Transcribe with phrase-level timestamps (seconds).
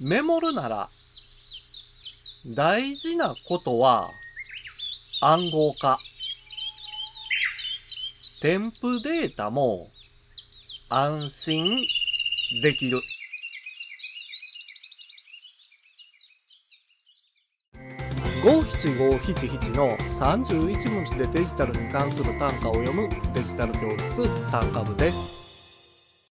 [0.00, 0.86] メモるなら、
[2.54, 4.12] 大事なことは
[5.20, 5.98] 暗号化。
[8.40, 9.90] 添付データも
[10.88, 11.76] 安心
[12.62, 13.00] できる。
[18.44, 26.32] 五七五七七の31文字でデジタルに関する単価を読むデジタル教室単価部です。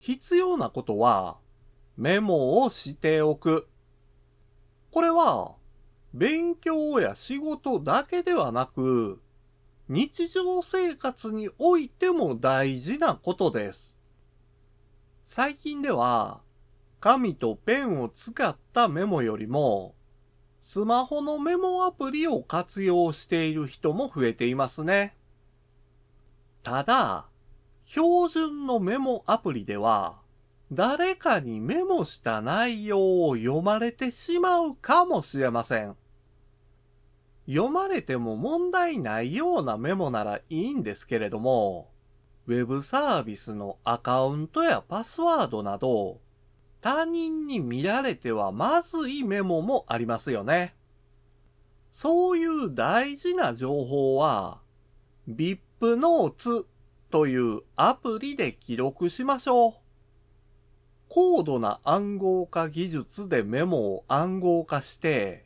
[0.00, 1.43] 必要なことは
[1.96, 3.68] メモをしておく。
[4.90, 5.56] これは
[6.12, 9.20] 勉強や仕事だけではなく
[9.88, 13.96] 日常生活においても大事なことです。
[15.24, 16.40] 最近では
[17.00, 19.94] 紙とペンを使ったメモよりも
[20.66, 25.14] スマホのメモアプリを活用している人も増えていますね。
[26.62, 27.26] ただ、
[27.84, 30.23] 標準のメモアプリでは、
[30.72, 35.96] 誰かにメモした内容を読まれてしまうかもしれません。
[37.46, 41.90] 読まれても問題ないようなメモならいいんですけれども、
[42.46, 46.20] ウェブサービスのアカウントやパスワードなど、
[46.80, 50.74] 他人に見られてはまずいメモもありますよね。
[51.90, 54.60] そういう大事な情報は、
[55.28, 56.66] VIP ノーツ
[57.10, 59.83] というアプリで記録しましょう。
[61.14, 65.44] 高度な暗号化技術でメモを暗号化して、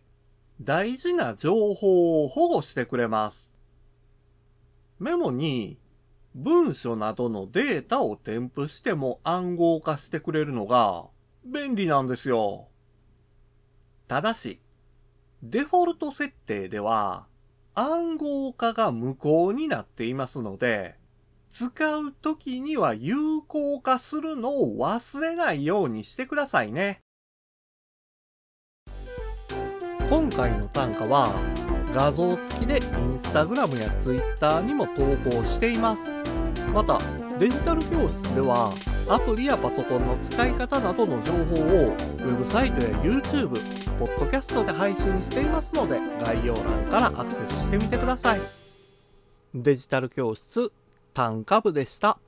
[0.62, 3.52] 大事な情報を保護してくれます。
[4.98, 5.76] メモに
[6.34, 11.04] 文書などのデータを添付しても暗号化してくれるのが
[11.44, 12.68] 便利なんですよ。
[14.06, 14.62] ただし、
[15.42, 17.26] デフォルト設定では
[17.74, 20.94] 暗号化が無効になっていますので、
[21.50, 27.00] 使うときには有効化するのを忘れないようにしてくださいね。
[30.10, 31.26] 今回の単価は
[31.94, 32.80] 画像付きでイン
[33.12, 34.92] スタグラムやツイッターにも投
[35.28, 36.18] 稿しています。
[36.72, 36.98] また、
[37.38, 38.72] デジタル教室では
[39.10, 43.48] アプリやパソコンの使い方などの情報をウェブサイトや YouTube、
[43.98, 48.40] ポッドキャストで配信していますので概要欄からアクセスしてみてください。
[49.54, 50.72] デジタル教室
[51.18, 52.20] 単価部でした。